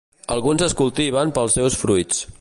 [0.35, 2.29] Alguns es cultiven pels seus fruits.